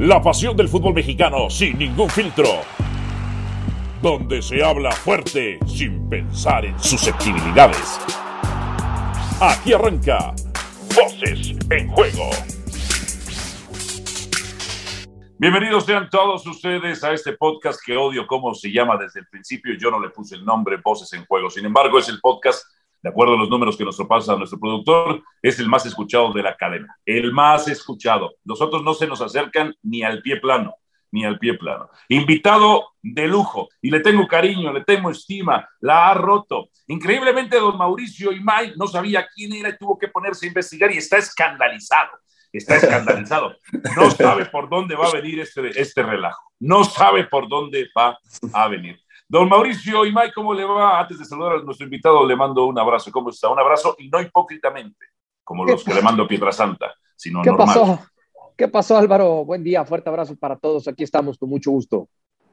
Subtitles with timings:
[0.00, 2.60] La pasión del fútbol mexicano sin ningún filtro.
[4.02, 7.98] Donde se habla fuerte sin pensar en susceptibilidades.
[9.40, 10.34] Aquí arranca
[10.94, 12.28] Voces en Juego.
[15.38, 19.78] Bienvenidos sean todos ustedes a este podcast que odio cómo se llama desde el principio.
[19.78, 21.48] Yo no le puse el nombre Voces en Juego.
[21.48, 22.66] Sin embargo, es el podcast
[23.06, 26.42] de acuerdo a los números que nos pasa nuestro productor, es el más escuchado de
[26.42, 26.98] la cadena.
[27.06, 28.34] El más escuchado.
[28.44, 30.74] Los otros no se nos acercan ni al pie plano,
[31.12, 31.88] ni al pie plano.
[32.08, 36.70] Invitado de lujo, y le tengo cariño, le tengo estima, la ha roto.
[36.88, 40.98] Increíblemente, don Mauricio Imay no sabía quién era y tuvo que ponerse a investigar y
[40.98, 42.10] está escandalizado.
[42.52, 43.54] Está escandalizado.
[43.96, 46.50] No sabe por dónde va a venir este, este relajo.
[46.58, 48.18] No sabe por dónde va
[48.52, 48.98] a venir.
[49.28, 51.00] Don Mauricio y Mike, ¿cómo le va?
[51.00, 53.10] Antes de saludar a nuestro invitado, le mando un abrazo.
[53.10, 53.48] ¿Cómo está?
[53.48, 55.06] Un abrazo y no hipócritamente,
[55.42, 57.66] como los que le mando a Pietra Santa, sino ¿Qué normal.
[57.66, 57.98] pasó?
[58.56, 59.44] ¿Qué pasó, Álvaro?
[59.44, 60.86] Buen día, fuerte abrazo para todos.
[60.88, 62.08] Aquí estamos con mucho gusto.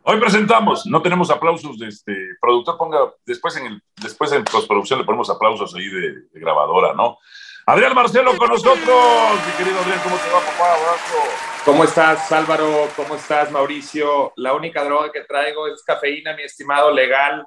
[0.06, 5.00] Hoy presentamos, no tenemos aplausos de este productor, ponga después en el, después en postproducción
[5.00, 7.20] le ponemos aplausos ahí de, de grabadora, ¿no?
[7.66, 8.86] Adrián Marcelo con nosotros,
[9.46, 10.74] mi querido Adrián, ¿cómo te va, papá?
[10.74, 11.64] Abrazo.
[11.64, 12.90] ¿Cómo estás, Álvaro?
[12.96, 14.34] ¿Cómo estás, Mauricio?
[14.36, 17.46] La única droga que traigo es cafeína, mi estimado, legal.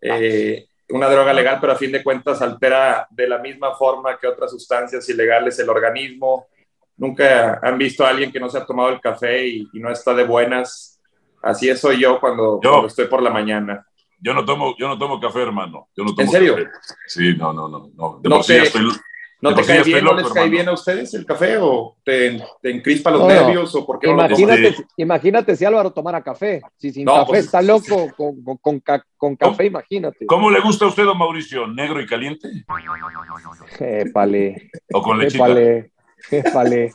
[0.00, 4.26] Eh, una droga legal, pero a fin de cuentas altera de la misma forma que
[4.26, 6.46] otras sustancias ilegales el organismo.
[6.96, 9.90] Nunca han visto a alguien que no se ha tomado el café y, y no
[9.90, 10.98] está de buenas.
[11.42, 12.70] Así es soy yo cuando, Yo.
[12.70, 13.86] cuando estoy por la mañana.
[14.18, 15.88] Yo no tomo, yo no tomo café, hermano.
[15.96, 16.54] Yo no tomo ¿En serio?
[16.54, 16.68] café.
[17.06, 17.90] Sí, no, no, no.
[17.94, 18.18] no.
[18.22, 18.88] De No por sí te- ya estoy,
[19.42, 20.04] ¿No te cae bien?
[20.04, 20.50] ¿No les cae hermano.
[20.52, 24.12] bien a ustedes el café o te, te encrispa los nervios o por qué no
[24.14, 24.38] lo tomas?
[24.38, 26.62] Imagínate, imagínate si Álvaro tomara café.
[26.76, 30.26] Si sin No, café pues, está loco con, con, con ca- con café, imagínate.
[30.26, 31.66] ¿Cómo le gusta a usted, don Mauricio?
[31.66, 32.48] ¿Negro y caliente?
[33.80, 35.44] Épale, ¿O con lechita?
[35.46, 35.92] épale,
[36.30, 36.92] épale.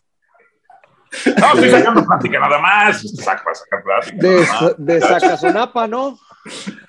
[1.40, 3.02] No, estoy sacando plática nada más.
[3.16, 4.18] Saca plática.
[4.18, 4.76] De, nada más.
[4.78, 6.18] de Zacazonapa, ¿no?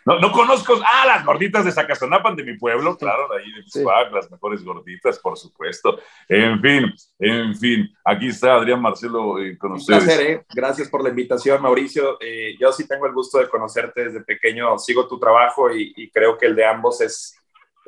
[0.04, 0.74] No, no conozco.
[0.84, 3.82] Ah, las gorditas de Zacazonapan de mi pueblo, claro, de ahí de Sí.
[4.12, 5.98] Las mejores gorditas, por supuesto.
[6.28, 7.88] En fin, en fin.
[8.04, 10.04] Aquí está Adrián Marcelo eh, con Un ustedes.
[10.04, 10.44] placer, ¿eh?
[10.54, 12.16] Gracias por la invitación, Mauricio.
[12.20, 16.10] Eh, yo sí tengo el gusto de conocerte desde pequeño, sigo tu trabajo y, y
[16.10, 17.36] creo que el de ambos es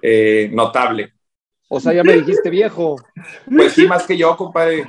[0.03, 1.13] eh, notable.
[1.69, 2.97] O sea, ya me dijiste viejo.
[3.47, 4.87] Pues sí, más que yo, compadre.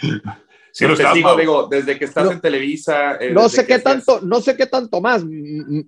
[0.76, 1.38] Sí, lo Te estás, sigo, Mau.
[1.38, 2.32] digo, desde que estás No.
[2.32, 3.14] en Televisa.
[3.20, 5.24] eh, No sé qué tanto, no sé qué tanto más.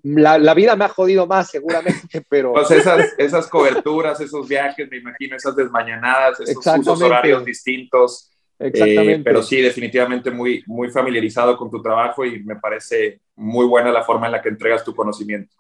[0.05, 4.89] La, la vida me ha jodido más, seguramente, pero Pues esas, esas coberturas, esos viajes,
[4.89, 8.31] me imagino, esas desmañanadas, esos horarios distintos.
[8.61, 9.25] Eh, exactamente.
[9.25, 14.05] pero sí, definitivamente muy, muy familiarizado con tu trabajo y me parece muy buena la
[14.05, 15.55] forma en la que entregas tu conocimiento.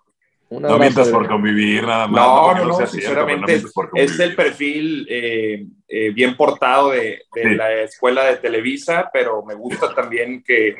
[0.48, 2.20] No mientas por convivir, nada más.
[2.24, 7.42] No, no, no, pero sinceramente por Es el perfil eh, eh, bien portado de, de
[7.42, 7.54] Sí.
[7.56, 10.76] la escuela de Televisa, pero me gusta también que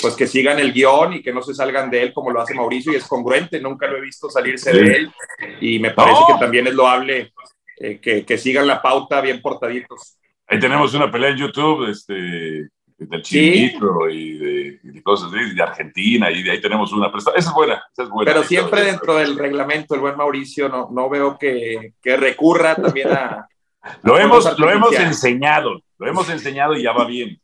[0.00, 2.54] pues que sigan el guion y que no se salgan de él como lo hace
[2.54, 4.78] Mauricio y es congruente, nunca lo he visto salirse Sí.
[4.78, 5.12] de él
[5.60, 6.26] y me parece No.
[6.28, 7.32] que también es loable
[7.78, 10.16] eh, que, que sigan la pauta bien portaditos.
[10.46, 12.68] Ahí tenemos una pelea en YouTube este,
[13.06, 13.52] del Sí.
[13.52, 17.06] Chinito y, de, y de cosas así, de Argentina, y de ahí tenemos una.
[17.10, 18.30] Pero esa es buena, esa es buena.
[18.32, 23.08] Pero siempre dentro del reglamento, el buen Mauricio, no, no veo que, que recurra también
[23.12, 23.46] a...
[24.02, 27.40] Lo a hemos, lo hemos enseñado, lo hemos enseñado y ya va bien.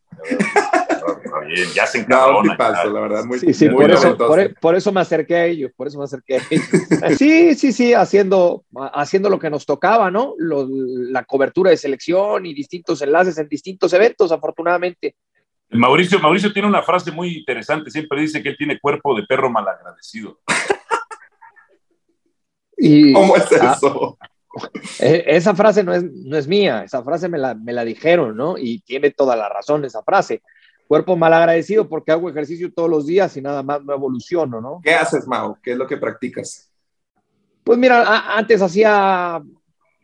[1.25, 2.57] Ya bien, se encabrona.
[2.59, 5.47] la verdad, muy, Sí, sí, muy por eso, por, e, por eso me acerqué a
[5.47, 6.67] ellos, por eso me acerqué a ellos.
[7.19, 10.35] Sí, sí, sí, haciendo, haciendo lo que nos tocaba, ¿no?
[10.39, 15.15] Lo- la cobertura de selección y distintos enlaces en distintos eventos, afortunadamente.
[15.71, 19.51] Mauricio, Mauricio tiene una frase muy interesante, siempre dice que él tiene cuerpo de perro
[19.51, 20.39] malagradecido.
[22.77, 24.19] Y ¿Cómo es ah, eso?
[25.01, 28.37] eh, esa frase no es, no es mía, esa frase me la, me la dijeron,
[28.37, 28.57] ¿no?
[28.59, 30.43] Y tiene toda la razón esa frase.
[30.87, 34.81] Cuerpo malagradecido porque hago ejercicio todos los días y nada más no evoluciono, ¿no?
[34.85, 35.57] ¿Qué haces, Mau?
[35.61, 36.71] ¿Qué es lo que practicas?
[37.65, 39.43] Pues mira, a- antes hacía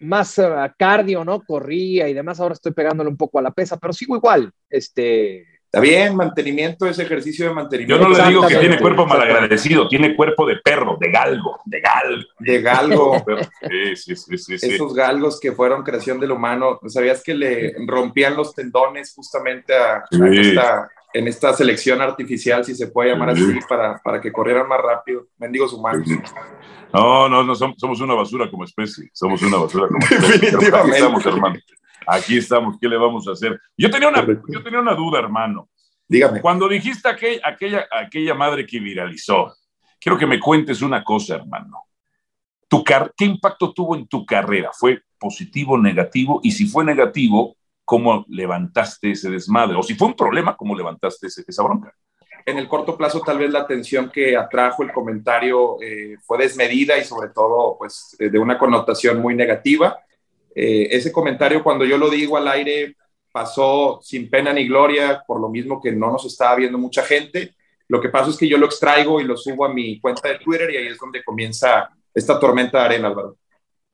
[0.00, 1.40] más eh, cardio, ¿no?
[1.42, 4.50] Corría y demás, ahora estoy pegándole un poco a la pesa, pero sigo igual.
[4.68, 8.06] Este, Está bien, mantenimiento es ejercicio de Yo mantenimiento.
[8.06, 12.28] no le digo que tiene cuerpo malagradecido, tiene cuerpo de perro, de galgo, de galgo.
[12.40, 13.24] De galgo,
[13.96, 16.78] Sí, sí, sí, esos galgos que fueron creación del humano.
[16.88, 22.88] ¿Sabías que le rompían los tendones justamente a, esta, en esta selección artificial, si se
[22.88, 23.42] puede llamar Sí.
[23.42, 25.28] así, para, para que corrieran más rápido?
[25.38, 26.06] Mendigos humanos.
[26.92, 29.08] No, no, no, som- somos una basura como especie.
[29.14, 30.50] Somos una basura como especie.
[30.50, 30.98] Definitivamente.
[30.98, 31.58] Estamos, hermano.
[32.06, 32.76] Aquí estamos.
[32.80, 33.60] ¿Qué le vamos a hacer?
[33.76, 34.46] Yo tenía una, Correcto.
[34.48, 35.68] yo tenía una duda, hermano.
[36.08, 36.40] Dígame.
[36.40, 39.54] Cuando dijiste aquel- aquella, aquella madre que viralizó,
[40.00, 41.78] quiero que me cuentes una cosa, hermano.
[42.68, 44.70] Tu car- ¿Qué impacto tuvo en tu carrera?
[44.72, 46.40] ¿Fue positivo, negativo?
[46.42, 51.26] Y si fue negativo, cómo levantaste ese desmadre, o si fue un problema, cómo levantaste
[51.26, 51.92] esa bronca.
[52.44, 56.98] En el corto plazo, tal vez la atención que atrajo el comentario eh, fue desmedida
[56.98, 59.96] y sobre todo, pues, de una connotación muy negativa.
[60.54, 62.96] Eh, ese comentario, cuando yo lo digo al aire,
[63.32, 67.54] pasó sin pena ni gloria, por lo mismo que no nos estaba viendo mucha gente.
[67.88, 70.38] Lo que pasa es que yo lo extraigo y lo subo a mi cuenta de
[70.38, 73.36] Twitter y ahí es donde comienza esta tormenta de arena, Álvaro.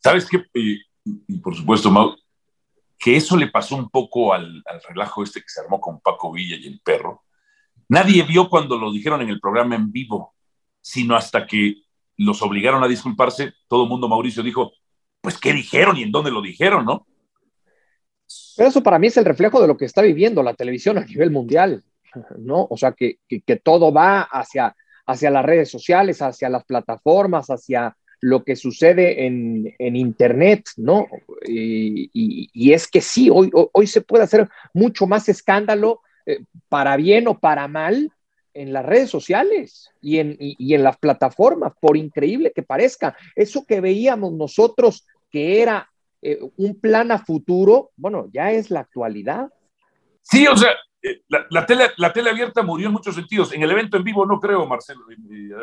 [0.03, 0.45] ¿Sabes qué?
[0.55, 2.15] Y, por supuesto, Mau,
[2.99, 6.57] que eso le pasó un poco al, relajo este que se armó con Paco Villa
[6.57, 7.23] y el perro.
[7.89, 10.35] Nadie vio cuando lo dijeron en el programa en vivo,
[10.81, 11.77] sino hasta que
[12.17, 14.73] los obligaron a disculparse, todo el mundo, Mauricio, dijo,
[15.21, 17.07] pues, ¿qué dijeron y en dónde lo dijeron, no?
[18.57, 21.05] Pero eso para mí es el reflejo de lo que está viviendo la televisión a
[21.05, 21.85] nivel mundial,
[22.37, 22.67] ¿no?
[22.71, 24.75] O sea, que, que, todo va hacia,
[25.07, 31.07] hacia las redes sociales, hacia las plataformas, hacia lo que sucede en, en Internet, ¿no?
[31.47, 37.29] Y, es que sí, hoy, hoy se puede hacer mucho más escándalo, eh, para bien
[37.29, 38.13] o para mal,
[38.61, 43.17] en las redes sociales y en, y en las plataformas, por increíble que parezca.
[43.37, 45.89] Eso que veíamos nosotros que era
[46.21, 49.49] eh, un plan a futuro, bueno, ya es la actualidad.
[50.23, 50.71] Sí, o sea,
[51.01, 53.53] eh, la, tele, la tele abierta murió en muchos sentidos.
[53.53, 55.03] En el evento en vivo no creo, Marcelo,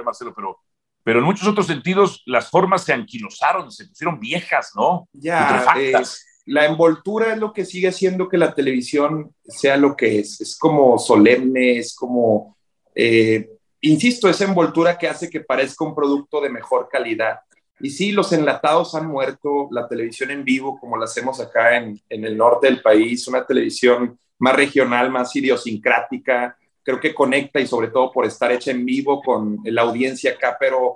[0.03, 0.59] Marcelo pero,
[1.03, 5.09] pero en muchos otros sentidos las formas se anquilosaron, se pusieron viejas, ¿no?
[5.12, 5.94] Ya, eh,
[6.45, 10.39] la envoltura es lo que sigue haciendo que la televisión sea lo que es.
[10.39, 12.56] Es como solemne, es como,
[13.81, 17.39] insisto, esa envoltura que hace que parezca un producto de mejor calidad.
[17.80, 22.01] Y sí, los enlatados han muerto, la televisión en vivo, como la hacemos acá en,
[22.09, 27.89] el norte del país, una televisión más regional, más idiosincrática, creo que conecta y sobre
[27.89, 30.95] todo por estar hecha en vivo con la audiencia acá, pero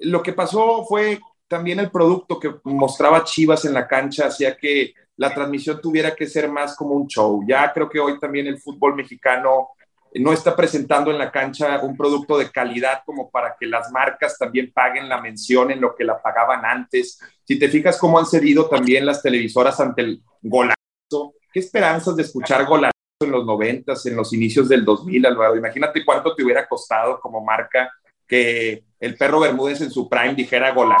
[0.00, 4.94] lo que pasó fue también el producto que mostraba Chivas en la cancha, hacía que
[5.16, 7.42] la transmisión tuviera que ser más como un show.
[7.46, 9.68] Ya creo que hoy también el fútbol mexicano
[10.18, 14.38] no está presentando en la cancha un producto de calidad como para que las marcas
[14.38, 17.18] también paguen la mención en lo que la pagaban antes.
[17.44, 22.22] Si te fijas cómo han cedido también las televisoras ante el golazo, qué esperanzas de
[22.22, 25.56] escuchar golazo en los noventas, en los inicios del 2000, Álvaro.
[25.56, 27.90] Imagínate cuánto te hubiera costado como marca
[28.26, 30.98] que el perro Bermúdez en su prime dijera golazo,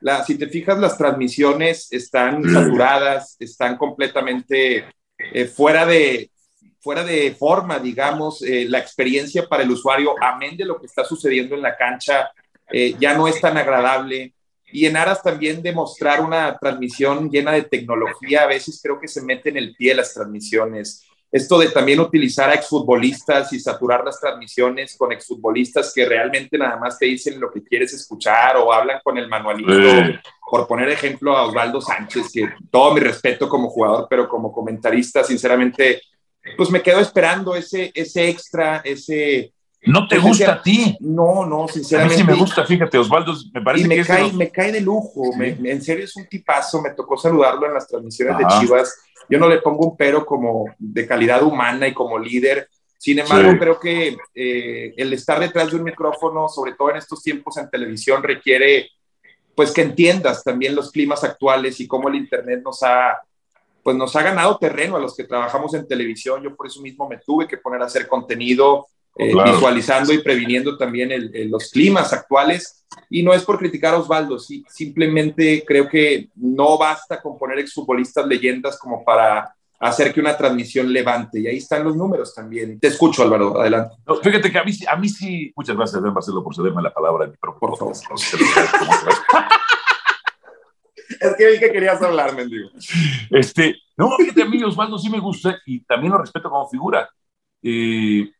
[0.00, 4.84] la, si te fijas, las transmisiones están saturadas, están completamente
[5.18, 6.30] eh, fuera de,
[6.80, 11.04] fuera de forma, digamos, eh, la experiencia para el usuario, amén de lo que está
[11.04, 12.30] sucediendo en la cancha,
[12.70, 14.34] eh, ya no es tan agradable.
[14.70, 19.08] Y en aras también de mostrar una transmisión llena de tecnología, a veces creo que
[19.08, 21.04] se mete en el pie las transmisiones.
[21.30, 26.78] Esto de también utilizar a exfutbolistas y saturar las transmisiones con exfutbolistas que realmente nada
[26.78, 29.72] más te dicen lo que quieres escuchar o hablan con el manualito.
[30.50, 35.22] Por poner ejemplo a Osvaldo Sánchez, que todo mi respeto como jugador, pero como comentarista,
[35.22, 36.00] sinceramente,
[36.56, 39.52] pues me quedo esperando ese, ese extra, ese...
[39.82, 40.96] ¿No te gusta a ti?
[41.00, 42.14] No, no, sinceramente.
[42.14, 44.80] A mí sí me gusta, fíjate, Osvaldo, me parece me que cae, me cae de
[44.80, 48.98] lujo, en serio es un tipazo, me tocó saludarlo en las transmisiones de Chivas,
[49.28, 52.68] yo no le pongo un pero como de calidad humana y como líder,
[52.98, 57.22] sin embargo, creo que eh, el estar detrás de un micrófono, sobre todo en estos
[57.22, 58.90] tiempos en televisión, requiere
[59.54, 63.20] pues que entiendas también los climas actuales y cómo el Internet nos ha
[63.82, 66.42] pues nos ha ganado terreno a los que trabajamos en televisión.
[66.42, 70.76] Yo por eso mismo me tuve que poner a hacer contenido, eh, visualizando y previniendo
[70.76, 72.86] también los climas actuales.
[73.10, 77.58] Y no es por criticar a Osvaldo, sí, simplemente creo que no basta con poner
[77.58, 81.40] exfutbolistas leyendas como para hacer que una transmisión levante.
[81.40, 82.78] Y ahí están los números también.
[82.80, 83.96] Te escucho, Álvaro, adelante.
[84.22, 87.30] fíjate que a mí, a mí sí, muchas gracias, Marcelo, por cederme la palabra.
[87.40, 87.94] Por favor.
[91.08, 92.70] es que vi que querías hablar, mendigo.
[93.30, 97.08] Este, no, fíjate, a mí Osvaldo sí me gusta y también lo respeto como figura.
[97.62, 98.30] Eh,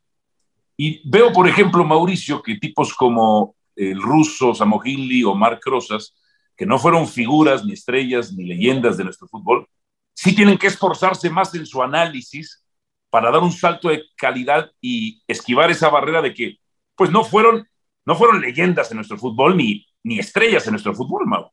[0.76, 6.14] y veo, por ejemplo, Mauricio, que tipos como el ruso Samohili o Marc Rosas,
[6.56, 9.68] que no fueron figuras, ni estrellas, ni leyendas de nuestro fútbol,
[10.14, 12.64] sí tienen que esforzarse más en su análisis
[13.10, 16.58] para dar un salto de calidad y esquivar esa barrera de que,
[16.96, 17.66] pues no fueron,
[18.04, 21.50] no fueron leyendas en nuestro fútbol, ni, ni estrellas en nuestro fútbol, Mau.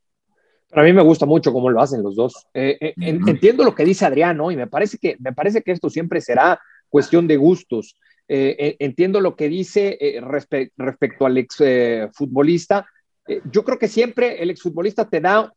[0.75, 2.47] A mí me gusta mucho cómo lo hacen los dos.
[2.53, 5.89] Eh, eh, entiendo lo que dice Adriano y me parece que, me parece que esto
[5.89, 7.97] siempre será cuestión de gustos.
[8.27, 9.97] Eh, entiendo lo que dice
[10.77, 11.63] respecto al ex
[12.13, 12.85] futbolista.
[13.49, 15.53] yo creo que siempre el exfutbolista te da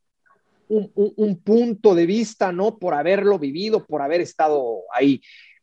[0.69, 2.79] un, un, punto de vista, ¿no?
[2.79, 5.21] Por haberlo vivido, por haber estado ahí.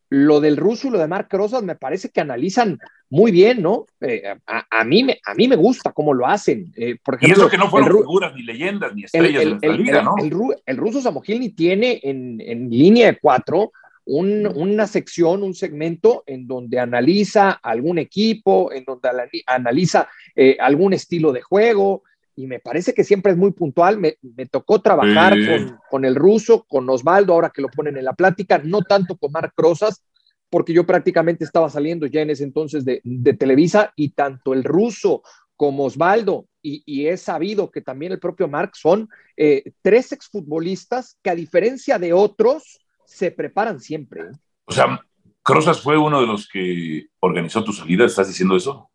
[0.09, 3.85] Lo del ruso y lo de Marc Rosas me parece que analizan muy bien, ¿no?
[4.01, 6.71] Eh, a, mí me, a mí me gusta cómo lo hacen.
[6.75, 9.73] Eh, por ejemplo, y eso que no fueron figuras, ni leyendas, ni estrellas el, de
[9.77, 10.15] liga, ¿no?
[10.17, 13.71] El, ruso Samogilny tiene en, en, línea de cuatro
[14.07, 19.09] una sección, un segmento en donde analiza algún equipo, en donde
[19.47, 22.03] analiza eh, algún estilo de juego,
[22.35, 23.97] y me parece que siempre es muy puntual.
[23.97, 24.17] Me,
[24.49, 28.59] tocó trabajar con, con, el ruso, con Osvaldo, ahora que lo ponen en la plática,
[28.63, 30.03] no tanto con Marc Rosas,
[30.49, 34.63] porque yo prácticamente estaba saliendo ya en ese entonces de, de Televisa y tanto el
[34.63, 35.23] ruso
[35.55, 41.17] como Osvaldo, y, y he sabido que también el propio Marc son eh, tres exfutbolistas
[41.23, 44.21] que a diferencia de otros se preparan siempre.
[44.21, 44.31] ¿eh?
[44.65, 44.99] O sea,
[45.45, 48.89] Rosas fue uno de los que organizó tu salida, ¿estás diciendo eso?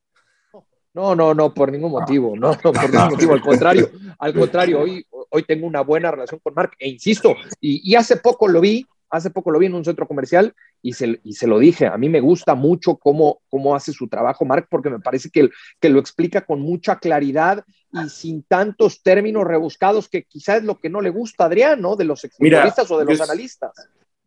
[0.93, 4.81] No, no, no, por ningún motivo, no, no por ningún motivo, al contrario, al contrario,
[4.81, 8.87] hoy, hoy tengo una buena relación con Mark e insisto, y, hace poco lo vi,
[9.09, 11.97] hace poco lo vi en un centro comercial y se, y se lo dije, a
[11.97, 15.89] mí me gusta mucho cómo, cómo hace su trabajo Mark porque me parece que, que
[15.91, 20.89] lo explica con mucha claridad y sin tantos términos rebuscados que quizás es lo que
[20.89, 21.97] no le gusta a Adrián, ¿no?
[21.97, 23.73] De los expertistas o de los analistas.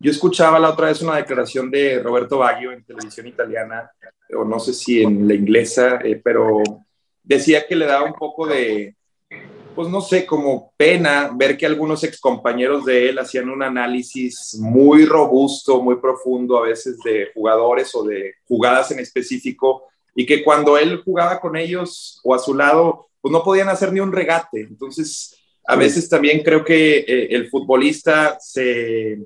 [0.03, 3.89] Yo escuchaba la otra vez una declaración de Roberto Baggio en televisión italiana,
[4.35, 6.61] o no sé si en la inglesa, eh, pero
[7.23, 8.97] decía que le daba un poco de,
[9.73, 15.05] pues no sé, como pena ver que algunos excompañeros de él hacían un análisis muy
[15.05, 19.83] robusto, muy profundo a veces de jugadores o de jugadas en específico,
[20.13, 23.93] y que cuando él jugaba con ellos o a su lado, pues no podían hacer
[23.93, 24.59] ni un regate.
[24.59, 25.33] Entonces,
[25.65, 29.17] a veces también creo que eh, el futbolista se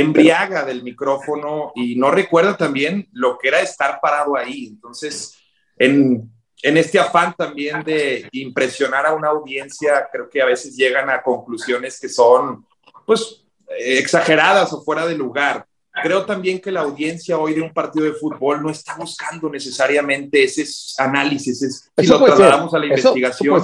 [0.00, 4.66] embriaga del micrófono y no recuerda también lo que era estar parado ahí.
[4.66, 5.38] Entonces,
[5.78, 6.30] en,
[6.62, 11.22] en este afán también de impresionar a una audiencia, creo que a veces llegan a
[11.22, 12.66] conclusiones que son,
[13.06, 13.44] pues,
[13.78, 15.66] exageradas o fuera de lugar.
[16.02, 20.44] Creo también que la audiencia hoy de un partido de fútbol no está buscando necesariamente
[20.44, 20.66] ese
[21.02, 21.90] análisis.
[21.96, 23.62] si lo trasladamos a la investigación,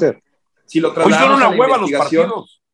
[0.65, 2.33] si lo trasladamos a la investigación,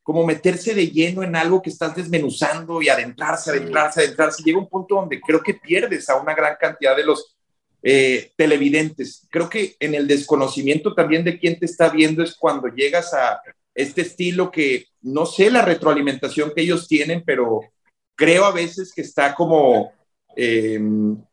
[0.09, 4.43] como meterse de lleno en algo que estás desmenuzando y adentrarse, adentrarse, adentrarse.
[4.43, 7.37] Llega un punto donde creo que pierdes a una gran cantidad de los
[7.83, 9.27] eh, televidentes.
[9.31, 13.43] Creo que en el desconocimiento también de quién te está viendo es cuando llegas a
[13.75, 17.61] este estilo que no sé la retroalimentación que ellos tienen, pero
[18.15, 19.93] creo a veces que está como
[20.35, 20.81] eh,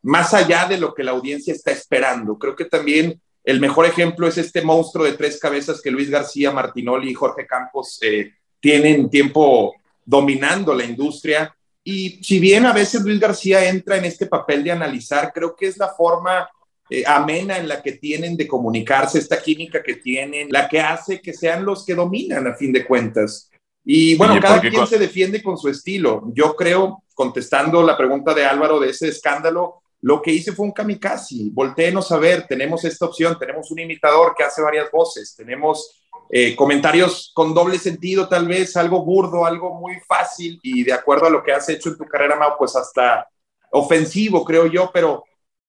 [0.02, 2.38] más allá de lo que la audiencia está esperando.
[2.38, 6.50] Creo que también el mejor ejemplo es este monstruo de tres cabezas que Luis García,
[6.50, 11.54] Martinoli y Jorge Campos eh, tienen tiempo dominando la industria.
[11.82, 15.66] Y si bien a veces Luis García entra en este papel de analizar, creo que
[15.66, 16.48] es la forma
[16.88, 21.20] eh, amena en la que tienen de comunicarse, esta química que tienen, la que hace
[21.20, 23.50] que sean los que dominan a fin de cuentas.
[23.84, 26.24] Y bueno, cada quien se defiende con su estilo.
[26.32, 30.72] Yo creo, contestando la pregunta de Álvaro de ese escándalo, lo que hice fue un
[30.72, 31.50] kamikaze.
[31.52, 36.56] Voltéenos a ver, tenemos esta opción, tenemos un imitador que hace varias voces, tenemos eh,
[36.56, 41.30] comentarios con doble sentido, tal vez algo burdo, algo muy fácil y de acuerdo a
[41.30, 43.28] lo que has hecho en tu carrera, Mau, pues hasta
[43.70, 45.24] ofensivo, creo yo, pero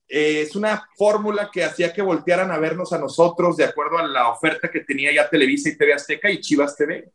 [0.07, 4.07] eh, es una fórmula que hacía que voltearan a vernos a nosotros de acuerdo a
[4.07, 7.09] la oferta que tenía ya Televisa y TV Azteca y Chivas TV.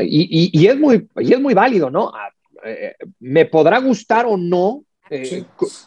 [0.00, 2.10] Y, es, muy, y es muy válido, ¿no?
[2.14, 2.30] Ah,
[2.64, 4.84] eh, me podrá gustar o no,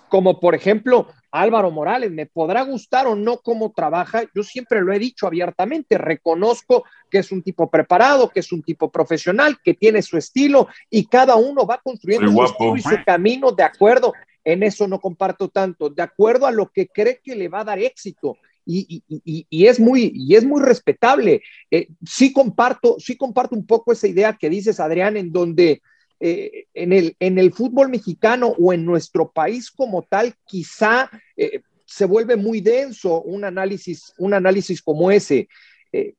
[0.09, 1.07] como por ejemplo,
[1.41, 5.97] Álvaro Morales, me podrá gustar o no cómo trabaja, yo siempre lo he dicho abiertamente,
[5.97, 10.67] reconozco que es un tipo preparado, que es un tipo profesional, que tiene su estilo
[10.89, 14.13] y cada uno va construyendo su estilo y su camino de acuerdo,
[14.43, 17.65] en eso no comparto tanto, de acuerdo a lo que cree que le va a
[17.65, 18.37] dar éxito.
[18.67, 19.03] Y,
[19.51, 21.43] es, muy, y es muy respetable.
[21.69, 25.83] Eh, sí, comparto, sí comparto un poco esa idea que dices, Adrián, en donde
[26.19, 31.61] eh, en, el, en el fútbol mexicano o en nuestro país como tal, quizá eh,
[31.85, 35.47] se vuelve muy denso un análisis, un análisis como ese.
[35.91, 36.15] Eh,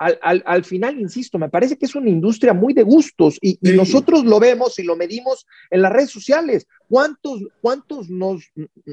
[0.00, 4.40] al, final, insisto, me parece que es una industria muy de gustos y, nosotros lo
[4.40, 6.66] vemos y lo medimos en las redes sociales.
[6.88, 8.42] ¿Cuántos, cuántos nos,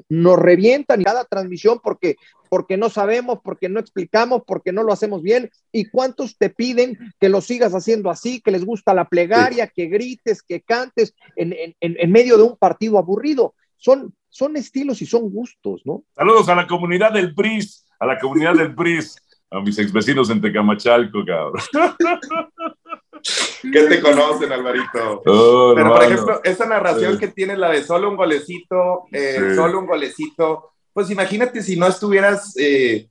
[0.09, 2.17] nos revientan cada transmisión porque,
[2.49, 5.49] porque no sabemos, porque no explicamos, porque no lo hacemos bien?
[5.71, 9.85] ¿Y cuántos te piden que lo sigas haciendo así, que les gusta la plegaria, que
[9.85, 13.55] grites, que cantes en, en, medio de un partido aburrido?
[13.77, 16.03] Son, son estilos y son gustos, ¿no?
[16.13, 19.15] Saludos a la comunidad del PRIS, a la comunidad del PRIS
[19.49, 21.61] a mis ex vecinos en Tecamachalco, cabrón.
[23.61, 25.23] ¿Qué te conocen, Alvarito?
[25.25, 29.79] Oh, Pero, por ejemplo, esa narración que tiene la de solo un golecito, eh, solo
[29.79, 33.07] un golecito, pues imagínate si no estuvieras eh,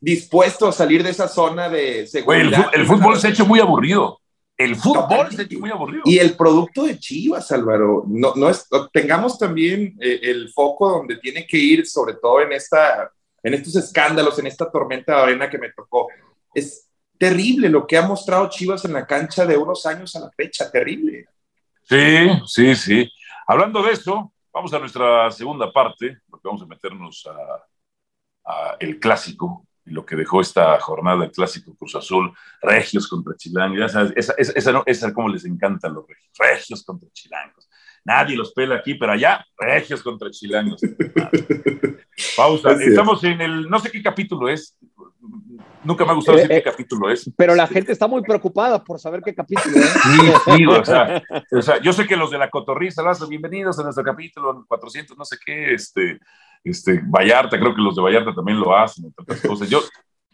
[0.00, 2.70] dispuesto a salir de esa zona de seguridad.
[2.72, 4.20] el, fútbol se ha hecho muy aburrido.
[4.56, 6.02] El fútbol es muy aburrido.
[6.04, 11.16] Y el producto de Chivas, Álvaro, no, no es, tengamos también eh, el foco donde
[11.18, 13.12] tiene que ir, sobre todo en, esta,
[13.48, 16.08] en estos escándalos, en esta tormenta de arena que me tocó.
[16.54, 16.88] Es
[17.18, 20.70] terrible lo que ha mostrado Chivas en la cancha de unos años a la fecha,
[20.70, 21.26] terrible.
[21.82, 23.12] Sí, sí, sí.
[23.46, 29.00] Hablando de eso, vamos a nuestra segunda parte, porque vamos a meternos a, a el
[29.00, 34.34] clásico, lo que dejó esta jornada el clásico Cruz Azul, Regios contra Chilangos, esa, esa,
[34.36, 37.68] esa, esa, como les encantan los Regios, Regios contra Chilangos.
[38.08, 40.80] Nadie los pela aquí, pero allá, Regios contra Chilangos.
[42.36, 42.72] Pausa.
[42.72, 44.78] Estamos en el, no sé qué capítulo es,
[45.84, 47.30] Nunca me ha gustado decir eh, qué capítulo es.
[47.36, 49.90] Pero la gente está muy preocupada por saber qué capítulo es.
[49.90, 51.22] Sí, sí, o sea,
[51.52, 55.24] o sea yo sé que los de la cotorriza, bienvenidos a nuestro capítulo 400, no
[55.26, 56.18] sé qué, este,
[56.64, 59.68] este, Vallarta, creo que los de Vallarta también lo hacen, otras cosas.
[59.68, 59.82] Yo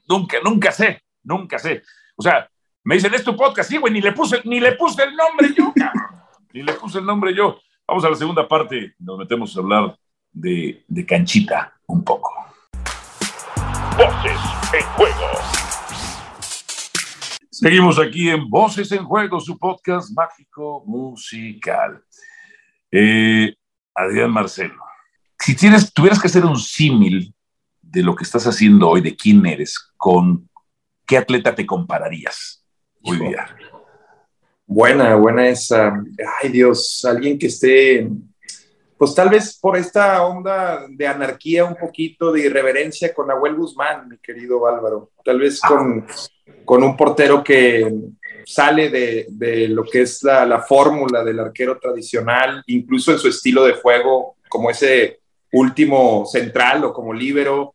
[0.09, 1.83] nunca, nunca sé, nunca sé.
[2.15, 2.49] O sea,
[2.85, 5.49] me dicen, es tu podcast, sí, güey, ni le puse, ni le puse el nombre
[5.57, 6.25] yo, cabrón.
[6.55, 7.59] Ni le puse el nombre yo.
[7.87, 9.99] Vamos a la segunda parte, nos metemos a hablar
[10.33, 12.33] de, de canchita un poco.
[13.99, 14.41] Voces
[14.73, 15.29] en juego.
[17.51, 22.03] Seguimos aquí en Voces en Juego, su podcast mágico musical.
[22.91, 23.55] Eh,
[23.95, 24.83] Adrián Marcelo,
[25.39, 27.35] si tienes, tuvieras que hacer un símil
[27.83, 30.49] de lo que estás haciendo hoy, de quién eres, con
[31.07, 32.65] qué atleta te compararías
[33.03, 33.47] hoy día.
[34.67, 35.93] Buena, buena esa.
[36.43, 38.09] Ay Dios, alguien que esté,
[38.97, 44.09] pues tal vez por esta onda de anarquía, un poquito de irreverencia con Nahuel Guzmán,
[44.09, 45.11] mi querido Álvaro.
[45.25, 46.07] Tal vez con,
[46.65, 47.93] con un portero que
[48.47, 53.29] sale de, de lo que es la, la fórmula del arquero tradicional, incluso en su
[53.29, 55.21] estilo de juego, como ese
[55.53, 57.75] último central o como líbero,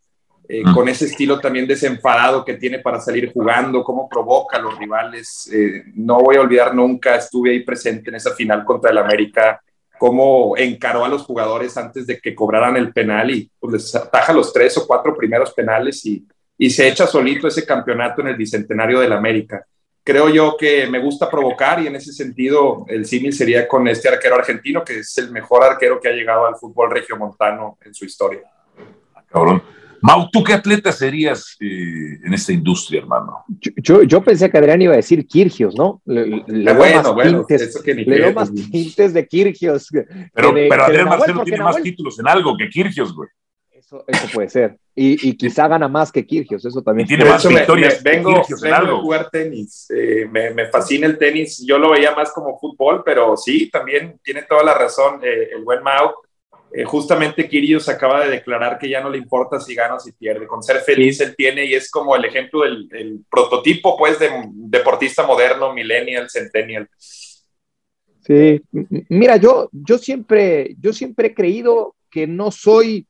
[0.52, 4.80] eh, con ese estilo también desenfadado que tiene para salir jugando, cómo provoca a los
[4.80, 5.48] rivales.
[5.54, 9.62] Eh, no voy a olvidar nunca, estuve ahí presente en esa final contra el América,
[10.00, 14.34] cómo encaró a los jugadores antes de que cobraran el penal y pues, les ataja
[14.34, 16.28] los tres o cuatro primeros penales y,
[16.58, 19.64] y se echa solito ese campeonato en el Bicentenario del América
[20.04, 24.10] creo yo que me gusta provocar y en ese sentido el símil sería con este
[24.10, 28.06] arquero argentino que es el mejor arquero que ha llegado al fútbol regiomontano en su
[28.06, 28.42] historia.
[29.28, 29.62] Cabrón.
[30.02, 33.44] Mau, ¿tú qué atleta serías eh, en esta industria, hermano?
[33.78, 36.02] Yo, yo, pensé que Adrián iba a decir Kirgios, ¿no?
[36.06, 39.90] Le, le bueno, bueno, eso que ni le doy más tintes de Kirgios.
[40.34, 43.30] Pero, de, pero Adrián Marcelo tiene Nahuel, más títulos en algo que Kirgios, güey.
[43.72, 44.78] Eso, eso puede ser.
[44.96, 47.06] Y, y, quizá gana más que Kirgios, eso también.
[47.06, 48.04] Y tiene más victorias.
[48.04, 51.64] Me, vengo, vengo a jugar tenis, eh, me, me, fascina el tenis.
[51.66, 55.64] Yo lo veía más como fútbol, pero sí, también tiene toda la razón eh, el
[55.64, 56.16] buen Mao.
[56.72, 60.12] Eh, justamente Kirios acaba de declarar que ya no le importa si gana o si
[60.12, 60.48] pierde.
[60.48, 64.30] Con ser feliz él tiene y es como el ejemplo del el prototipo, pues, de
[64.54, 66.88] deportista moderno, millennial, centennial.
[68.22, 68.62] Sí,
[69.10, 73.08] mira, yo, yo, siempre, yo siempre he creído que no soy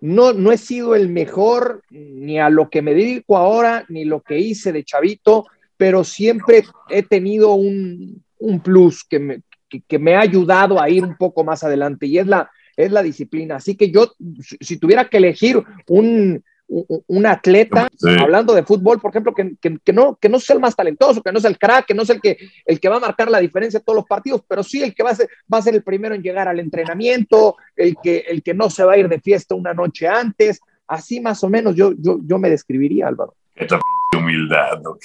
[0.00, 4.22] no, no he sido el mejor ni a lo que me dedico ahora, ni lo
[4.22, 9.98] que hice de chavito, pero siempre he tenido un, un plus que me, que, que
[9.98, 13.56] me, ha ayudado a ir un poco más adelante y es la, es la disciplina.
[13.56, 14.12] Así que yo,
[14.60, 18.08] si tuviera que elegir un, un atleta, sí.
[18.18, 21.22] hablando de fútbol, por ejemplo, que, que, que, no, que no sea el más talentoso,
[21.22, 23.30] que no sea el crack, que no sea el que, el que va a marcar
[23.30, 25.62] la diferencia en todos los partidos, pero sí el que va a, ser, va a
[25.62, 28.98] ser el primero en llegar al entrenamiento, el que, el que no se va a
[28.98, 30.60] ir de fiesta una noche antes.
[30.86, 33.34] Así más o menos yo, yo, yo me describiría, Álvaro.
[33.54, 33.80] Esta
[34.16, 34.80] humildad.
[34.82, 34.96] No,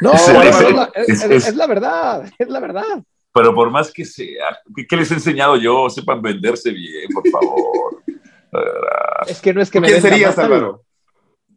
[0.00, 3.02] no es, la, verdad, es la verdad.
[3.34, 4.56] Pero por más que sea,
[4.88, 5.90] ¿qué les he enseñado yo?
[5.90, 8.02] Sepan venderse bien, por favor.
[9.26, 10.84] Es que no es que me ¿Quién serías, Álvaro?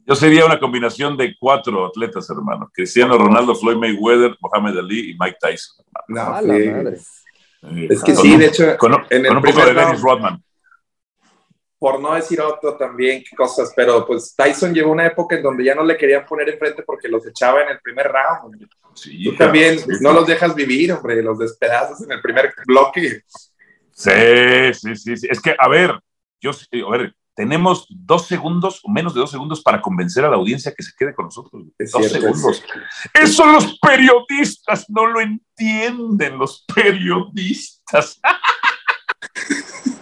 [0.04, 2.72] Yo sería una combinación de cuatro atletas, hermano.
[2.74, 5.86] Cristiano Ronaldo, Floyd Mayweather, Mohamed Ali y Mike Tyson.
[6.08, 6.70] No, no sí.
[6.70, 6.98] madre.
[7.62, 10.02] Eh, es que sí, un, de hecho, con, en el con un poco de Dennis
[10.02, 10.44] Rodman.
[11.80, 15.64] Por no decir otro también, qué cosas, pero pues Tyson llegó una época en donde
[15.64, 18.68] ya no le querían poner enfrente porque los echaba en el primer round.
[18.96, 23.22] Sí, Tú también sí, no los dejas vivir, hombre, los despedazas en el primer bloque.
[23.92, 24.12] Sí,
[24.74, 25.28] sí, sí, sí.
[25.30, 26.00] Es que, a ver,
[26.42, 30.38] yo, a ver, tenemos dos segundos o menos de dos segundos para convencer a la
[30.38, 31.66] audiencia que se quede con nosotros.
[31.78, 32.64] Es dos cierto, segundos.
[33.14, 38.20] Es Eso los periodistas no lo entienden, los periodistas.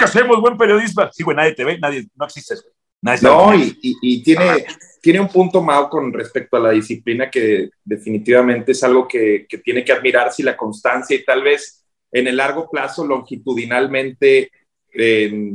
[0.00, 1.08] que hacemos buen periodismo.
[1.12, 2.64] Sí, güey, nadie te ve, nadie, no existe eso.
[3.02, 4.64] Nadie no, y, y, y, tiene,
[5.00, 9.58] tiene un punto, Mao, con respecto a la disciplina que definitivamente es algo que, que
[9.58, 14.50] tiene que admirarse y la constancia y tal vez en el largo plazo, longitudinalmente,
[14.92, 15.52] eh,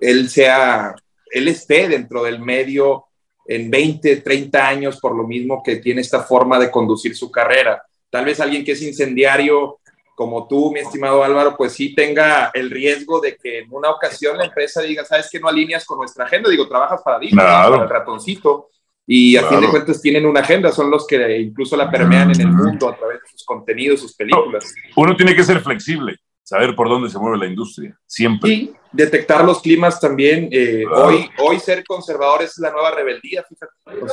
[0.00, 0.94] él sea,
[1.30, 3.06] él esté dentro del medio
[3.46, 7.82] en 20, 30 años por lo mismo que tiene esta forma de conducir su carrera.
[8.10, 9.80] Tal vez alguien que es incendiario
[10.22, 14.38] como tú, mi estimado Álvaro, pues sí tenga el riesgo de que en una ocasión
[14.38, 17.82] la empresa diga, sabes que no alineas con nuestra agenda, digo, trabajas para Disney, para
[17.82, 18.68] el ratoncito,
[19.04, 22.40] y a fin de cuentas tienen una agenda, son los que incluso la permean en
[22.40, 24.72] el mundo a través de sus contenidos, sus películas.
[24.94, 28.50] Uno tiene que ser flexible, saber por dónde se mueve la industria, siempre.
[28.50, 30.48] Y detectar los climas también.
[30.52, 33.72] Eh, hoy, hoy ser conservador es la nueva rebeldía, fíjate.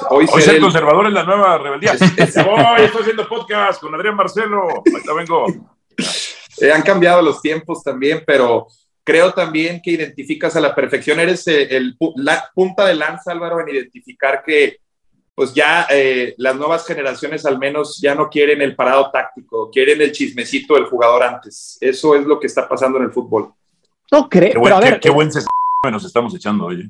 [0.10, 1.91] hoy, ser, conservador es la nueva rebeldía.
[1.91, 4.67] Hoy estoy haciendo podcast con Adrián Marcelo.
[4.69, 5.45] Ahorita vengo.
[6.62, 8.67] Eh, han cambiado los tiempos también, pero
[9.01, 13.62] creo también que identificas a la perfección, eres eh, el, la punta de lanza, Álvaro,
[13.62, 14.77] en identificar que
[15.33, 20.01] pues ya eh, las nuevas generaciones al menos ya no quieren el parado táctico, quieren
[20.01, 21.77] el chismecito del jugador antes.
[21.79, 23.53] Eso es lo que está pasando en el fútbol.
[24.12, 24.99] No creo, pero a ver.
[24.99, 25.29] Qué, buen
[25.89, 26.89] nos estamos echando, oye.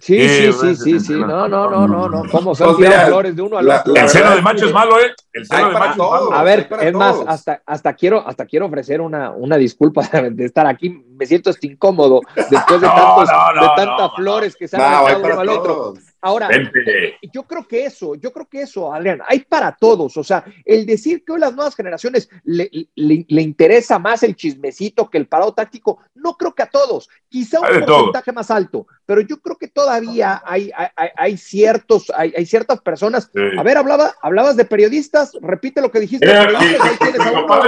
[0.00, 3.42] Sí, sí, sí, sí, sí, no, no, no, no, no, ¿cómo son pues flores de
[3.42, 3.96] uno al otro?
[3.96, 5.12] El cero de macho es malo, ¿eh?
[5.32, 6.32] El cero de macho es malo.
[6.32, 10.66] A ver, es más, hasta, hasta, quiero, hasta quiero ofrecer una, una disculpa de estar
[10.68, 15.24] aquí, me siento hasta incómodo después de, tantos, de tantas flores que se han echado
[15.24, 15.94] uno al otro.
[16.20, 20.16] Ahora, eh, yo creo que eso, yo creo que eso, Adrián, hay para todos.
[20.16, 25.08] O sea, el decir que hoy las nuevas generaciones le, le, interesa más el chismecito
[25.08, 27.08] que el parado táctico, no creo que a todos.
[27.28, 32.32] Quizá un porcentaje más alto, pero yo creo que todavía hay, hay, hay ciertos, hay,
[32.36, 33.30] hay, ciertas personas.
[33.56, 36.26] A ver, hablaba, hablabas de periodistas, repite lo que dijiste.
[36.26, 37.64] Eh, ahí tienes a uno.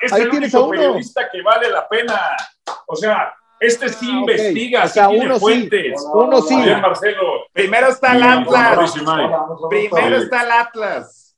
[0.00, 2.20] es el único periodista que vale la pena.
[2.86, 6.00] O sea, este sí ah, investiga, o sea, tiene uno fuentes.
[6.00, 6.56] Sí, uno sí.
[6.56, 7.46] Marcelo.
[7.52, 8.94] Primero está el Atlas.
[9.68, 11.36] Primero está el Atlas.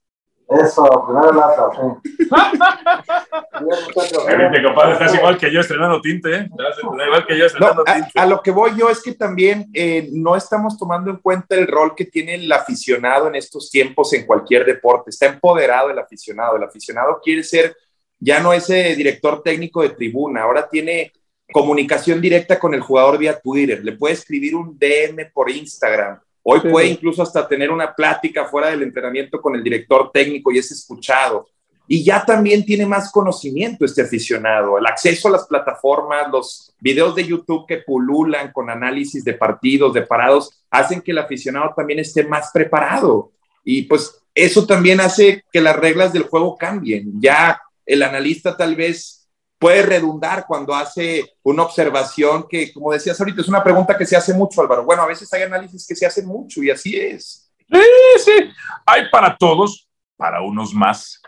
[0.48, 1.82] Eso, primero el Atlas, sí.
[4.62, 6.48] capaz, estás igual que yo estrenando tinte, ¿eh?
[6.82, 8.18] Igual que yo estrenando tinte.
[8.18, 11.66] A, lo que voy yo es que también eh, no estamos tomando en cuenta el
[11.66, 15.10] rol que tiene el aficionado en estos tiempos en cualquier deporte.
[15.10, 16.56] Está empoderado el aficionado.
[16.56, 17.76] El aficionado quiere ser
[18.20, 21.12] ya no ese director técnico de tribuna, ahora tiene
[21.52, 26.20] comunicación directa con el jugador vía Twitter, le puede escribir un DM por Instagram.
[26.42, 30.58] Hoy puede incluso hasta tener una plática fuera del entrenamiento con el director técnico y
[30.58, 31.46] es escuchado.
[31.86, 34.78] Y ya también tiene más conocimiento este aficionado.
[34.78, 39.94] El acceso a las plataformas, los videos de YouTube que pululan con análisis de partidos,
[39.94, 43.32] de parados, hacen que el aficionado también esté más preparado.
[43.64, 47.20] Y pues eso también hace que las reglas del juego cambien.
[47.20, 49.17] Ya el analista tal vez
[49.58, 54.16] puede redundar cuando hace una observación que, como decías ahorita, es una pregunta que se
[54.16, 54.84] hace mucho, Álvaro.
[54.84, 57.52] Bueno, a veces hay análisis que se hacen mucho y así es.
[57.70, 57.80] Sí,
[58.24, 58.50] sí.
[58.86, 61.20] Hay para todos, para unos más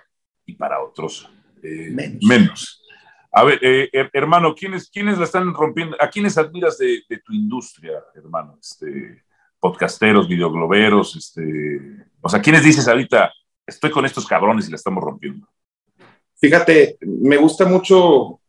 [0.47, 1.29] y para otros
[1.63, 1.91] eh,
[2.23, 2.83] menos.
[3.33, 5.97] A ver, eh, hermano, ¿quiénes, ¿quiénes la están rompiendo?
[6.01, 8.59] ¿A quiénes admiras de, tu industria, hermano?
[8.61, 9.23] Este,
[9.61, 11.81] podcasteros, videogloberos, este,
[12.21, 13.33] o sea, ¿quiénes dices ahorita,
[13.67, 15.47] estoy con estos cabrones y la estamos rompiendo?
[16.41, 18.41] Fíjate, me gusta mucho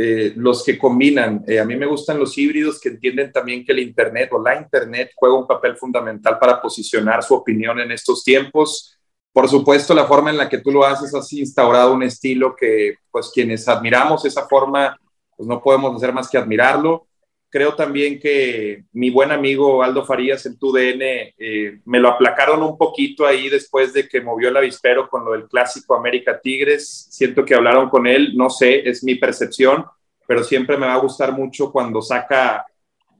[0.00, 1.42] eh, los que combinan.
[1.46, 4.56] Eh, a mí me gustan los híbridos que entienden también que el Internet o la
[4.56, 8.96] Internet juega un papel fundamental para posicionar su opinión en estos tiempos.
[9.32, 12.98] Por supuesto, la forma en la que tú lo haces has instaurado un estilo que,
[13.10, 14.96] pues, quienes admiramos esa forma,
[15.36, 17.07] pues no podemos hacer más que admirarlo.
[17.50, 22.76] Creo también que mi buen amigo Aldo Farías en TUDN eh, me lo aplacaron un
[22.76, 27.06] poquito ahí después de que movió el avispero con lo del clásico América Tigres.
[27.10, 29.86] Siento que hablaron con él, no sé, es mi percepción,
[30.26, 32.66] pero siempre me va a gustar mucho cuando saca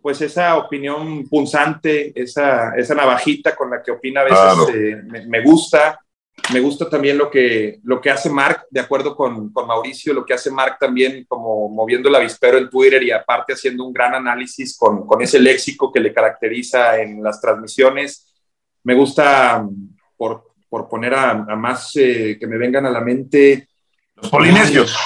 [0.02, 5.26] pues esa opinión punzante, esa, esa navajita con la que opina a veces eh, me,
[5.26, 5.98] me, gusta.
[6.52, 10.24] Me gusta también lo que, lo que hace Mark, de acuerdo con, con, Mauricio, lo
[10.24, 14.14] que hace Mark también como moviendo el avispero en Twitter y aparte haciendo un gran
[14.14, 18.34] análisis con, con ese léxico que le caracteriza en las transmisiones.
[18.84, 19.66] Me gusta,
[20.16, 23.68] por, por poner a, a más que me vengan a la mente...
[24.14, 24.96] Los polinesios.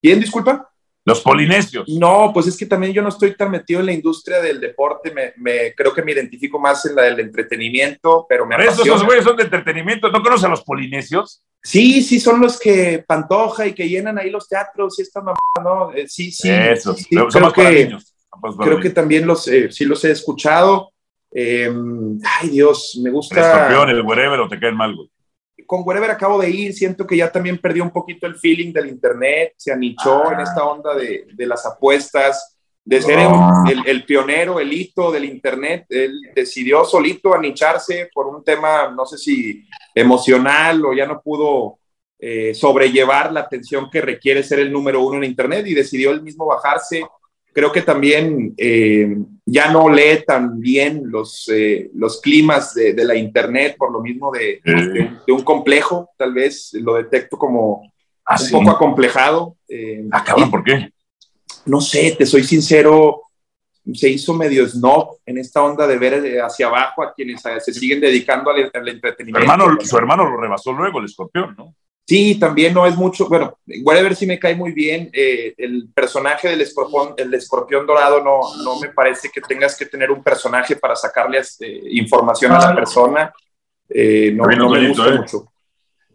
[0.00, 0.73] ¿Quién, disculpa?
[1.06, 1.86] Los polinesios.
[1.88, 5.10] No, pues es que también yo no estoy tan metido en la industria del deporte,
[5.10, 9.04] me, me creo que me identifico más en la del entretenimiento, pero me Esos, esos
[9.04, 11.42] güeyes son de entretenimiento, ¿no conoces a los polinesios?
[11.62, 15.36] Sí, sí, son los que pantoja y que llenan ahí los teatros y esta mamá,
[15.62, 15.92] ¿no?
[15.92, 16.50] Eh, sí, sí.
[16.50, 17.96] Esos, sí, creo que,
[18.58, 20.90] creo que también los, eh, sí los he escuchado.
[21.30, 21.70] Eh,
[22.40, 23.34] ay, Dios, me gusta.
[23.34, 25.08] El campeón, el wherever o te caen mal, güey
[25.66, 28.88] con Wherever acabo de ir, siento que ya también perdió un poquito el feeling del
[28.88, 34.60] internet, se anichó en esta onda de, de las apuestas, de ser el, el, pionero,
[34.60, 35.86] el hito del internet.
[35.88, 41.78] Él decidió solito anicharse por un tema, no sé si emocional o ya no pudo
[42.18, 46.22] eh, sobrellevar la atención que requiere ser el número uno en internet y decidió él
[46.22, 47.04] mismo bajarse.
[47.54, 53.04] Creo que también eh, ya no lee tan bien los, eh, los climas de, de,
[53.04, 57.90] la internet, por lo mismo de, de, de, un complejo, tal vez lo detecto como
[58.26, 58.52] ¿Ah, un sí?
[58.52, 59.56] poco acomplejado.
[59.68, 60.90] Eh, Ah, cabrón, ¿por qué?
[61.66, 63.22] no sé, te soy sincero,
[63.94, 68.00] se hizo medio snob en esta onda de ver hacia abajo a quienes se siguen
[68.00, 69.40] dedicando al, al Su entretenimiento.
[69.52, 71.74] hermano, su hermano lo rebasó luego, el escorpión, ¿no?
[72.06, 73.28] Sí, también no es mucho.
[73.28, 75.08] Bueno, igual a ver si me cae muy bien.
[75.12, 79.86] Eh, el personaje del escorpión, el escorpión dorado no, no me parece que tengas que
[79.86, 83.32] tener un personaje para sacarle eh, información a la persona.
[83.88, 85.18] Eh, no, no me gusta eh.
[85.18, 85.48] mucho.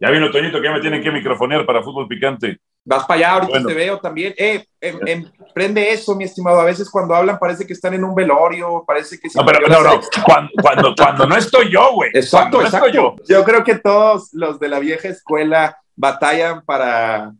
[0.00, 2.58] Ya vino Toñito que ya me tienen que microfonear para fútbol picante.
[2.82, 3.68] Vas para allá, ahorita Bueno.
[3.68, 4.34] te veo también.
[4.38, 6.60] Eh, em, em, prende eso, mi estimado.
[6.60, 9.60] A veces cuando hablan parece que están en un velorio, parece que se No, pero
[9.68, 10.00] no, no.
[10.24, 12.10] Cuando, cuando, cuando no estoy yo, güey.
[12.14, 12.86] Exacto, Cuando no exacto.
[12.86, 13.16] estoy yo.
[13.28, 17.32] Yo creo que todos los de la vieja escuela batallan para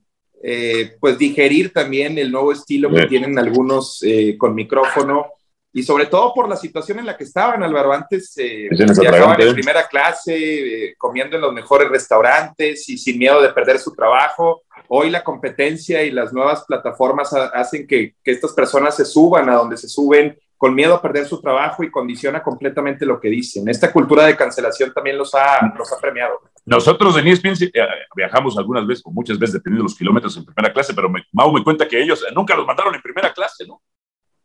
[0.42, 5.26] eh, pues digerir también el nuevo estilo que tienen algunos eh, con micrófono
[5.72, 7.92] y sobre todo por la situación en la que estaban, Álvaro.
[7.92, 8.68] Antes eh,
[9.02, 10.34] viajaban en primera clase,
[10.88, 14.62] eh, comiendo en los mejores restaurantes y sin miedo de perder su trabajo.
[14.88, 19.48] Hoy la competencia y las nuevas plataformas ha- hacen que, que estas personas se suban
[19.48, 23.30] a donde se suben con miedo a perder su trabajo y condiciona completamente lo que
[23.30, 23.66] dicen.
[23.66, 26.38] Esta cultura de cancelación también los ha, los ha premiado.
[26.66, 27.70] Nosotros en ESPN eh,
[28.14, 31.22] viajamos algunas veces, o muchas veces, dependiendo de los kilómetros en primera clase, pero me,
[31.32, 33.80] Mau me cuenta que ellos eh, nunca los mandaron en primera clase, ¿no?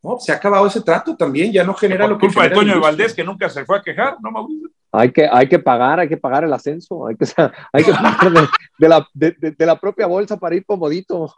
[0.02, 2.56] No, se ha acabado ese trato también, ya no genera lo Por que culpa de
[2.56, 2.80] Toño de.
[2.80, 4.70] Valdés, que nunca se fue a quejar, ¿no, Mauricio?
[4.94, 7.26] Hay que, hay que pagar, hay que pagar el ascenso, hay que,
[7.74, 8.48] hay que pagar de,
[8.80, 11.36] de la, de, de- de la propia bolsa para ir comodito.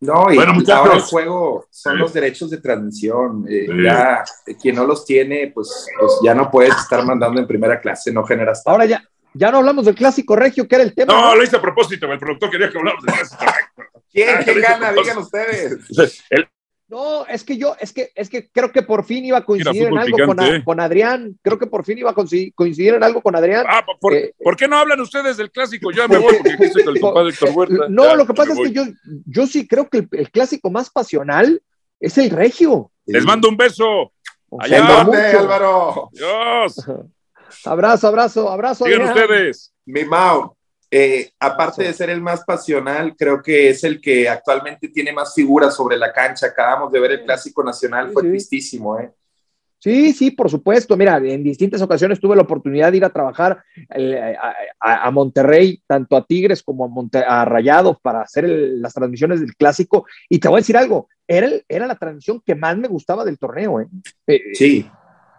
[0.00, 0.74] No, y Bueno, muchachos.
[0.78, 1.98] ahora el juego son Sí.
[1.98, 3.46] los derechos de transmisión.
[3.48, 3.82] eh, Sí.
[3.82, 7.80] Ya eh, quien no los tiene, pues, pues ya no puedes estar mandando en primera
[7.80, 11.12] clase, no generas Ahora ya, ya no hablamos del clásico regio, que era el tema.
[11.14, 13.36] No, lo hice a propósito, el productor quería que habláramos de eso.
[14.12, 14.92] ¿Quién, Ah, quién gana?
[14.92, 15.78] Digan ustedes.
[16.30, 16.48] El-
[16.88, 19.88] No, es que yo, es que, es que creo que por fin iba a coincidir
[19.88, 20.64] en algo con, picante, a- eh.
[20.64, 21.36] con Adrián.
[21.42, 23.66] Creo que por fin iba a coincidir, en algo con Adrián.
[23.68, 25.90] Ah, ¿por, Eh, ¿por qué no hablan ustedes del clásico?
[25.90, 27.86] Ya me voy porque aquí estoy con el compadre Héctor Huerta.
[27.88, 28.84] No, Ya, lo que pasa es que yo,
[29.26, 31.60] yo sí creo que el, el clásico más pasional
[31.98, 32.92] es el regio.
[33.06, 34.12] Les mando un beso.
[34.60, 34.86] Allá.
[34.86, 35.38] sea, ¿Dónde, mucho.
[35.40, 36.08] Álvaro?
[36.12, 36.76] Dios.
[37.64, 38.84] Abrazo, abrazo, abrazo.
[38.84, 39.72] Sigan ustedes.
[39.86, 40.56] Mi Mau,
[40.90, 45.34] eh, aparte de ser el más pasional, creo que es el que actualmente tiene más
[45.34, 46.46] figuras sobre la cancha.
[46.46, 48.28] Acabamos de ver el Clásico Nacional, Sí, fue sí.
[48.28, 49.10] tristísimo, ¿eh?
[49.78, 50.96] Sí, sí, por supuesto.
[50.96, 53.62] Mira, en distintas ocasiones tuve la oportunidad de ir a trabajar
[53.94, 54.34] eh,
[54.80, 59.40] a, Monterrey, tanto a Tigres como a, Monte- a Rayados, para hacer el- las transmisiones
[59.40, 60.06] del clásico.
[60.30, 63.24] Y te voy a decir algo, era, el- era la transmisión que más me gustaba
[63.24, 63.80] del torneo.
[63.80, 63.86] ¿eh?
[64.26, 64.90] Eh, Sí,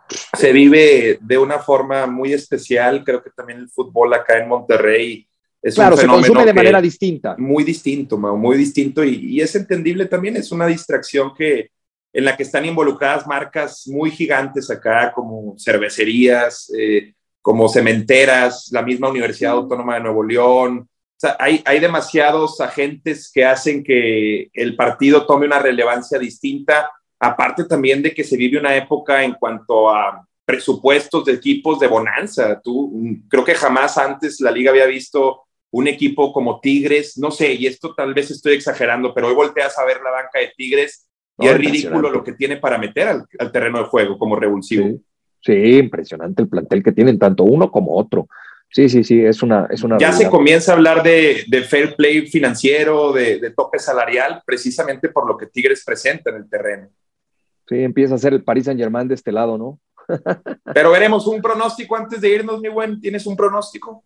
[0.07, 3.03] se vive de una forma muy especial.
[3.03, 5.27] Creo que también el fútbol acá en Monterrey
[5.67, 7.35] es claro, un se consume de manera distinta.
[7.37, 10.37] muy distinto, Mau, muy distinto y, y es entendible también.
[10.37, 11.71] Es una distracción que
[12.13, 18.81] en la que están involucradas marcas muy gigantes acá, como cervecerías, eh, como cementeras, la
[18.81, 20.79] misma Universidad Autónoma de Nuevo León.
[20.79, 26.89] O sea, hay, hay demasiados agentes que hacen que el partido tome una relevancia distinta,
[27.19, 31.87] aparte también de que se vive una época en cuanto a presupuestos de equipos de
[31.87, 32.59] bonanza.
[32.61, 37.31] Tú, mm, creo que jamás antes la liga había visto un equipo como Tigres, no
[37.31, 40.51] sé, y esto tal vez estoy exagerando, pero hoy volteas a ver la banca de
[40.55, 44.17] Tigres y No, es ridículo lo que tiene para meter al, al terreno de juego
[44.17, 44.87] como revulsivo.
[44.87, 45.01] Sí,
[45.41, 48.27] sí, impresionante el plantel que tienen tanto uno como otro.
[48.69, 51.95] Sí, sí, sí, es una, es una Ya se comienza a hablar de, de fair
[51.95, 56.89] play financiero, de, de tope salarial, precisamente por lo que Tigres presenta en el terreno.
[57.67, 59.79] Sí, empieza a ser el Paris Saint Germain de este lado, ¿no?
[60.73, 62.99] Pero veremos un pronóstico antes de irnos, mi buen.
[62.99, 64.03] ¿Tienes un pronóstico?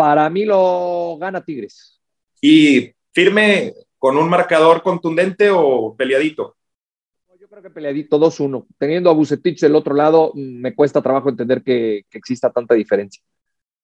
[0.00, 2.00] Para mí lo gana Tigres.
[2.40, 6.56] Y firme con un marcador contundente o peleadito.
[7.38, 8.66] Yo creo que peleadito 2-1.
[8.78, 13.22] Teniendo a Bucetich del otro lado, me cuesta trabajo entender que, que exista tanta diferencia.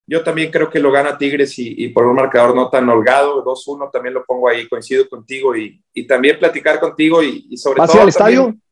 [0.07, 3.45] Yo también creo que lo gana Tigres y, y por un marcador no tan holgado,
[3.45, 7.81] 2-1, también lo pongo ahí, coincido contigo y, y también platicar contigo y, y sobre
[7.81, 8.01] ¿Vas todo...
[8.03, 8.41] al estadio?
[8.45, 8.63] también-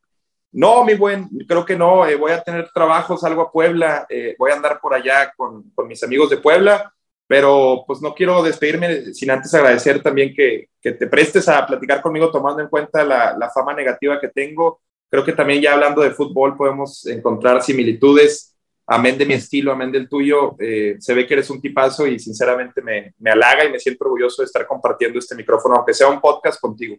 [0.53, 4.35] No, mi buen, creo que no, eh, voy a tener trabajo, salgo a Puebla, eh,
[4.39, 6.91] voy a andar por allá con, con mis amigos de Puebla,
[7.27, 12.01] pero pues no quiero despedirme sin antes agradecer también que, que te prestes a platicar
[12.01, 14.81] conmigo tomando en cuenta la, la fama negativa que tengo.
[15.09, 18.55] Creo que también ya hablando de fútbol podemos encontrar similitudes
[18.87, 22.19] amén de mi estilo, amén del tuyo, eh, se ve que eres un tipazo y
[22.19, 26.07] sinceramente me, me halaga y me siento orgulloso de estar compartiendo este micrófono, aunque sea
[26.07, 26.97] un podcast contigo.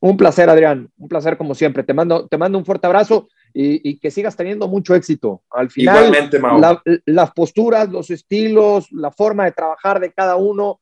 [0.00, 0.88] Un placer, Adrián.
[0.96, 1.82] Un placer como siempre.
[1.82, 5.42] Te mando, te mando un fuerte abrazo y, y que sigas teniendo mucho éxito.
[5.50, 6.58] Al final, Igualmente, Mau.
[6.60, 10.80] la- las posturas, los estilos, la forma de trabajar de cada uno,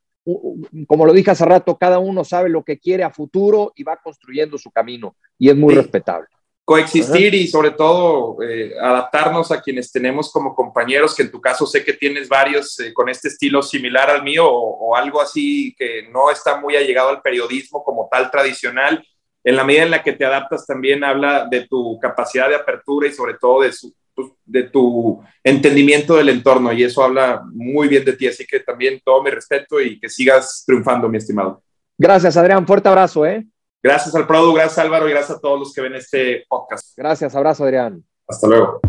[0.86, 3.96] como lo dije hace rato, cada uno sabe lo que quiere a futuro y va
[3.96, 5.80] construyendo su camino y es muy Sí.
[5.80, 6.26] respetable.
[6.64, 11.64] coexistir y sobre todo eh, adaptarnos a quienes tenemos como compañeros, que en tu caso
[11.64, 16.06] sé que tienes varios eh, con este estilo similar al mío o, algo así que
[16.12, 19.02] no está muy allegado al periodismo como tal tradicional.
[19.44, 23.08] En la medida en la que te adaptas también habla de tu capacidad de apertura
[23.08, 27.88] y sobre todo de, su, pues, de tu entendimiento del entorno y eso habla muy
[27.88, 31.62] bien de ti, así que también todo mi respeto y que sigas triunfando, mi estimado.
[31.96, 32.66] Gracias, Adrián.
[32.66, 33.46] Fuerte abrazo, ¿eh?
[33.82, 36.96] Gracias al Produ, gracias Álvaro y gracias a todos los que ven este podcast.
[36.96, 38.04] Gracias, abrazo Adrián.
[38.26, 38.80] Hasta luego.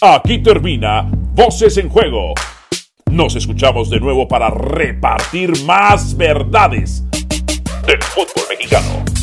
[0.00, 2.34] Aquí termina Voces en Juego.
[3.10, 7.04] Nos escuchamos de nuevo para repartir más verdades
[7.86, 9.21] del fútbol mexicano.